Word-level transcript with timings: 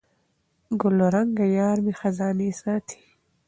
ګلرنګه 0.81 1.45
یارمي 1.57 1.93
خزانې 1.99 2.49
ساتي 2.61 2.99